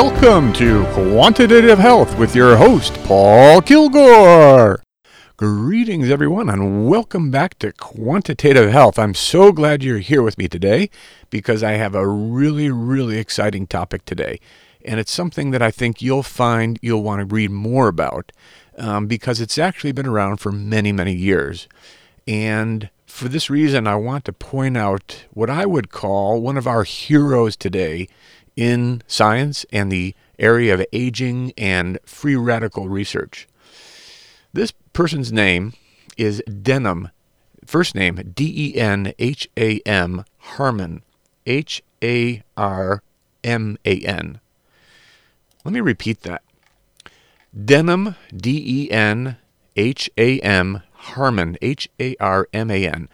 [0.00, 4.80] Welcome to Quantitative Health with your host, Paul Kilgore.
[5.36, 8.96] Greetings, everyone, and welcome back to Quantitative Health.
[8.96, 10.88] I'm so glad you're here with me today
[11.30, 14.38] because I have a really, really exciting topic today.
[14.84, 18.30] And it's something that I think you'll find you'll want to read more about
[18.76, 21.66] um, because it's actually been around for many, many years.
[22.24, 26.68] And for this reason, I want to point out what I would call one of
[26.68, 28.06] our heroes today
[28.58, 33.46] in science and the area of aging and free radical research.
[34.52, 35.74] This person's name
[36.16, 37.10] is Denham,
[37.64, 41.02] first name D E N H A M Harman,
[41.46, 43.00] H A R
[43.44, 44.40] M A N.
[45.64, 46.42] Let me repeat that.
[47.64, 49.36] Denham, D E N
[49.76, 53.08] H A M Harman, H A R M A N.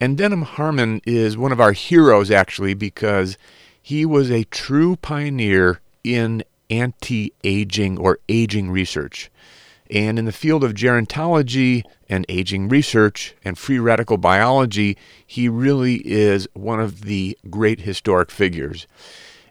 [0.00, 3.38] And Denham Harman is one of our heroes, actually, because
[3.82, 9.30] he was a true pioneer in anti aging or aging research.
[9.90, 15.96] And in the field of gerontology and aging research and free radical biology, he really
[16.06, 18.86] is one of the great historic figures.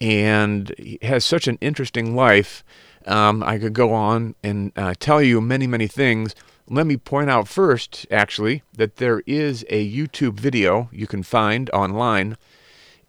[0.00, 2.62] And he has such an interesting life.
[3.06, 6.34] Um, I could go on and uh, tell you many, many things.
[6.68, 11.68] Let me point out first, actually, that there is a YouTube video you can find
[11.70, 12.36] online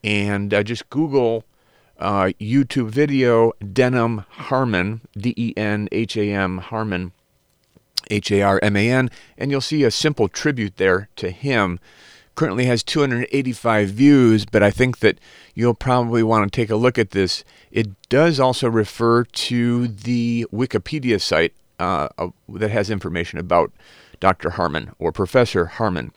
[0.03, 1.43] and uh, just Google
[1.99, 7.11] uh, YouTube video Denham Harman, D E N H A M Harman,
[8.09, 11.79] H A R M A N, and you'll see a simple tribute there to him.
[12.33, 15.19] Currently has 285 views, but I think that
[15.53, 17.43] you'll probably want to take a look at this.
[17.71, 22.07] It does also refer to the Wikipedia site uh,
[22.49, 23.71] that has information about
[24.19, 24.51] Dr.
[24.51, 26.13] Harman or Professor Harman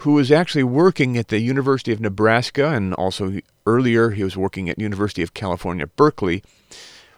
[0.00, 4.70] who was actually working at the University of Nebraska and also earlier he was working
[4.70, 6.42] at University of California, Berkeley.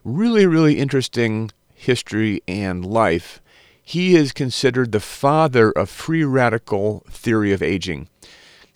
[0.02, 3.40] Really, really interesting history and life.
[3.80, 8.08] He is considered the father of free radical theory of aging.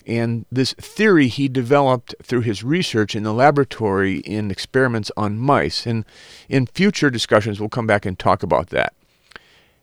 [0.05, 5.85] And this theory he developed through his research in the laboratory in experiments on mice.
[5.85, 6.05] And
[6.47, 8.93] in future discussions, we'll come back and talk about that.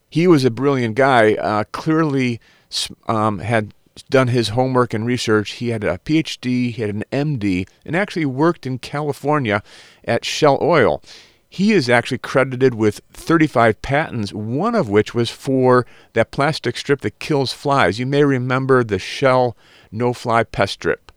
[0.09, 2.41] He was a brilliant guy, uh, clearly
[3.07, 5.53] um, had done his homework and research.
[5.53, 9.63] He had a PhD, he had an MD, and actually worked in California
[10.05, 11.03] at Shell Oil.
[11.49, 17.03] He is actually credited with 35 patents, one of which was for that plastic strip
[17.03, 18.01] that kills flies.
[18.01, 19.57] You may remember the Shell
[19.93, 21.13] no fly pest strip.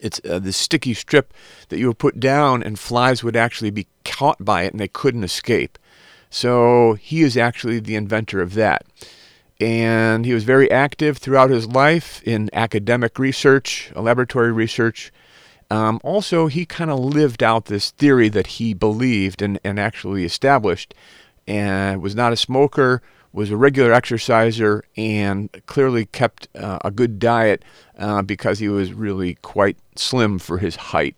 [0.00, 1.32] It's uh, the sticky strip
[1.68, 4.88] that you would put down, and flies would actually be caught by it and they
[4.88, 5.78] couldn't escape.
[6.30, 8.84] So he is actually the inventor of that
[9.60, 15.12] and he was very active throughout his life in academic research, laboratory research.
[15.70, 20.24] Um, also, he kind of lived out this theory that he believed and, and actually
[20.24, 20.94] established,
[21.46, 23.02] and was not a smoker,
[23.32, 27.64] was a regular exerciser, and clearly kept uh, a good diet
[27.98, 31.16] uh, because he was really quite slim for his height.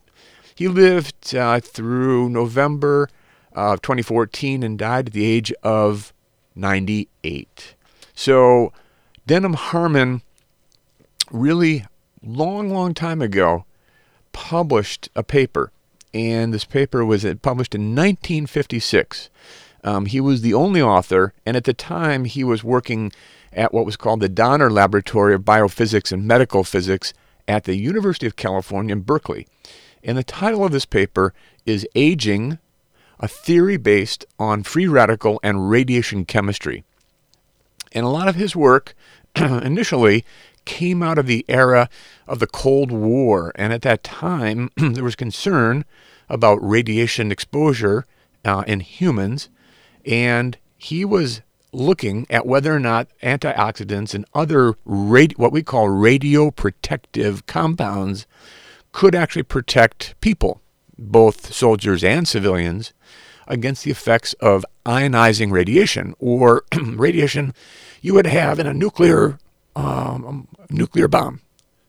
[0.54, 3.08] He lived uh, through November
[3.52, 6.12] of 2014 and died at the age of
[6.54, 7.76] 98.
[8.20, 8.74] So
[9.26, 10.20] Denham Harman
[11.30, 11.86] really
[12.22, 13.64] long, long time ago
[14.32, 15.72] published a paper,
[16.12, 19.30] and this paper was published in 1956.
[19.82, 23.10] Um, he was the only author, and at the time he was working
[23.54, 27.14] at what was called the Donner Laboratory of Biophysics and Medical Physics
[27.48, 29.46] at the University of California in Berkeley.
[30.04, 31.32] And the title of this paper
[31.64, 32.58] is Aging,
[33.18, 36.84] a theory based on free radical and radiation chemistry.
[37.92, 38.94] And a lot of his work
[39.36, 40.24] initially
[40.64, 41.88] came out of the era
[42.26, 43.52] of the Cold War.
[43.54, 45.84] And at that time, there was concern
[46.28, 48.06] about radiation exposure
[48.44, 49.48] uh, in humans.
[50.06, 51.42] And he was
[51.72, 58.26] looking at whether or not antioxidants and other radi- what we call radioprotective compounds
[58.92, 60.60] could actually protect people,
[60.98, 62.92] both soldiers and civilians,
[63.46, 67.54] against the effects of ionizing radiation or radiation
[68.00, 69.38] you would have in a nuclear
[69.76, 71.40] um, um, nuclear bomb.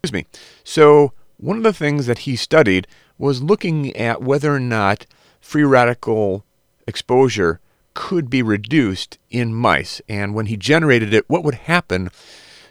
[0.04, 0.26] Excuse me.
[0.64, 5.06] So one of the things that he studied was looking at whether or not
[5.40, 6.46] free radical
[6.88, 7.60] exposure
[7.94, 12.10] could be reduced in mice, and when he generated it, what would happen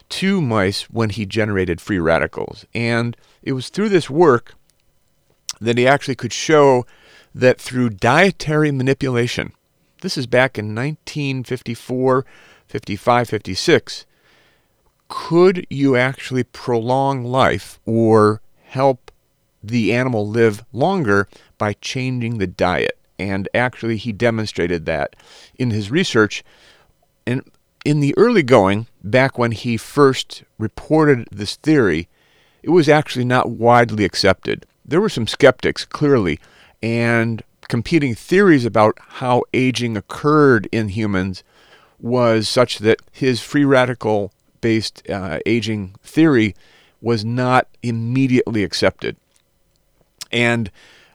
[0.08, 2.64] to mice when he generated free radicals.
[2.74, 4.54] And it was through this work
[5.60, 6.86] that he actually could show
[7.34, 9.52] that through dietary manipulation,
[10.00, 12.24] this is back in 1954,
[12.66, 14.06] 55, 56,
[15.08, 19.10] could you actually prolong life or help
[19.62, 22.98] the animal live longer by changing the diet.
[23.18, 25.14] And actually, he demonstrated that
[25.58, 26.42] in his research.
[27.26, 27.42] And
[27.84, 32.08] in the early going, back when he first reported this theory,
[32.62, 34.64] it was actually not widely accepted.
[34.84, 36.40] There were some skeptics, clearly,
[36.82, 41.44] and competing theories about how aging occurred in humans
[42.00, 46.54] was such that his free radical based uh, aging theory
[47.00, 49.16] was not immediately accepted.
[50.32, 50.70] And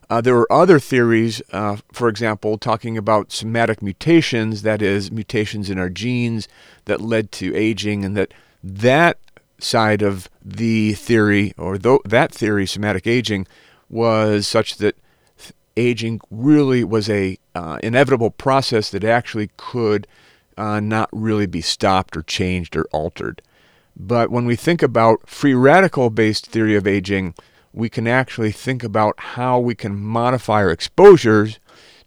[0.09, 5.69] uh, there were other theories, uh, for example, talking about somatic mutations, that is, mutations
[5.69, 6.47] in our genes
[6.85, 9.17] that led to aging, and that that
[9.59, 13.45] side of the theory, or th- that theory, somatic aging,
[13.89, 14.95] was such that
[15.77, 20.07] aging really was a uh, inevitable process that actually could
[20.57, 23.41] uh, not really be stopped or changed or altered.
[23.95, 27.33] But when we think about free radical based theory of aging,
[27.73, 31.59] we can actually think about how we can modify our exposures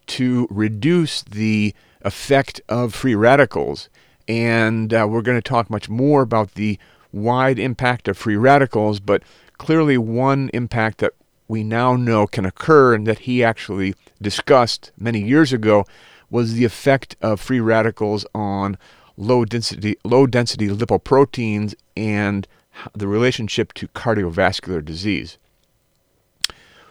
[0.06, 3.88] to reduce the effect of free radicals.
[4.26, 6.78] And uh, we're going to talk much more about the
[7.12, 9.22] wide impact of free radicals, but
[9.56, 11.12] clearly one impact that
[11.48, 15.84] we now know can occur and that he actually discussed many years ago
[16.30, 18.76] was the effect of free radicals on
[19.16, 22.46] low density low density lipoproteins and
[22.94, 25.38] the relationship to cardiovascular disease.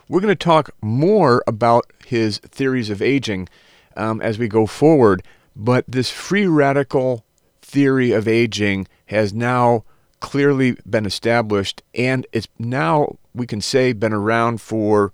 [0.09, 3.47] We're going to talk more about his theories of aging
[3.95, 5.23] um, as we go forward,
[5.55, 7.25] but this free radical
[7.61, 9.83] theory of aging has now
[10.19, 15.13] clearly been established and it's now we can say been around for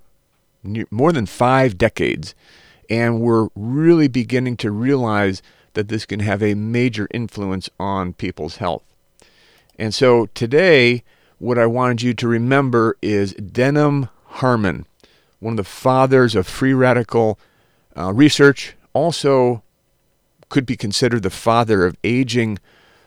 [0.91, 2.33] more than 5 decades
[2.89, 5.41] and we're really beginning to realize
[5.73, 8.83] that this can have a major influence on people's health.
[9.77, 11.03] And so today,
[11.39, 14.85] what I wanted you to remember is Denham Harman,
[15.39, 17.39] one of the fathers of free radical
[17.97, 19.63] uh, research, also
[20.50, 22.59] could be considered the father of aging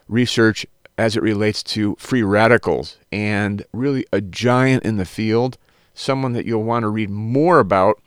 [0.09, 0.67] research
[0.99, 5.59] as it relates to free radicals, and really a giant in the field,
[5.95, 8.01] someone that you'll want to read more about.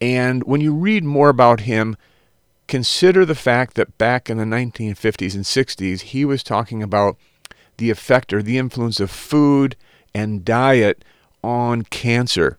[0.00, 1.96] And when you read more about him,
[2.66, 7.16] consider the fact that back in the 1950s and 60s, he was talking about
[7.76, 9.76] the effect or the influence of food
[10.14, 11.04] and diet
[11.42, 12.58] on cancer.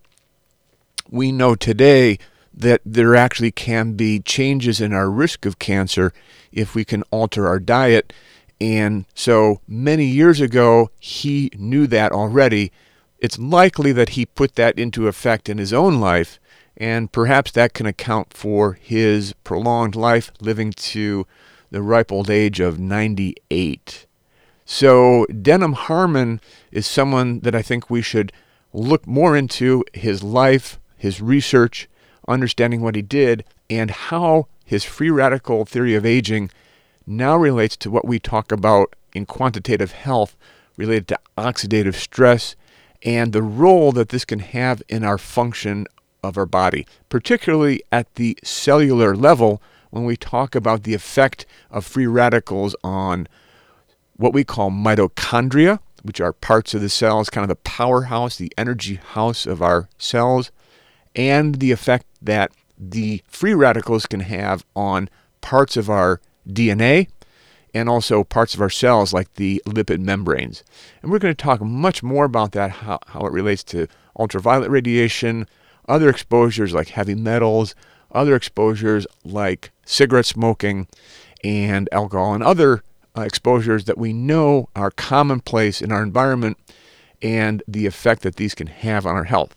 [1.09, 2.17] We know today
[2.53, 6.13] that there actually can be changes in our risk of cancer
[6.51, 8.13] if we can alter our diet.
[8.63, 12.71] And so many years ago, he knew that already.
[13.19, 16.39] It's likely that he put that into effect in his own life
[16.77, 21.27] and perhaps that can account for his prolonged life, living to
[21.71, 24.05] the ripe old age of 98.
[24.63, 26.39] So, Denham Harman
[26.71, 28.31] is someone that I think we should
[28.71, 31.89] look more into his life, his research,
[32.29, 36.49] understanding what he did, and how his free radical theory of aging
[37.05, 40.35] now relates to what we talk about in quantitative health
[40.77, 42.55] related to oxidative stress
[43.03, 45.85] and the role that this can have in our function
[46.23, 49.61] of our body, particularly at the cellular level
[49.91, 53.27] when we talk about the effect of free radicals on
[54.15, 58.51] what we call mitochondria, which are parts of the cells, kind of the powerhouse, the
[58.57, 60.51] energy house of our cells,
[61.15, 65.09] and the effect that the free radicals can have on
[65.41, 67.07] parts of our DNA
[67.73, 70.63] and also parts of our cells like the lipid membranes.
[71.01, 74.69] And we're going to talk much more about that, how, how it relates to ultraviolet
[74.69, 75.47] radiation,
[75.87, 77.73] other exposures like heavy metals,
[78.11, 80.87] other exposures like cigarette smoking
[81.43, 82.83] and alcohol, and other
[83.17, 86.57] uh, exposures that we know are commonplace in our environment
[87.21, 89.55] and the effect that these can have on our health.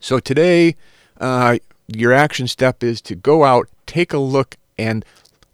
[0.00, 0.76] So today,
[1.20, 1.58] uh,
[1.88, 5.04] your action step is to go out, take a look, and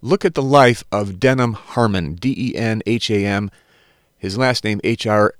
[0.01, 3.51] look at the life of Denham Harman, D E N H A M,
[4.17, 5.31] his last name H A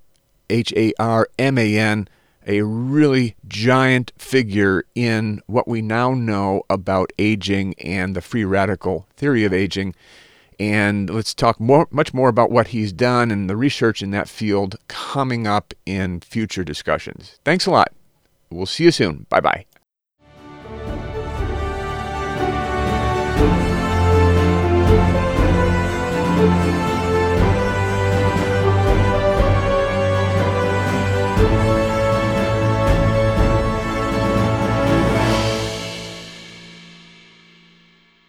[0.99, 2.07] R M A N
[2.47, 9.07] a really giant figure in what we now know about aging and the free radical
[9.15, 9.95] theory of aging.
[10.59, 14.29] And let's talk more, much more about what he's done and the research in that
[14.29, 17.39] field coming up in future discussions.
[17.43, 17.91] Thanks a lot.
[18.49, 19.25] We'll see you soon.
[19.29, 19.65] Bye bye.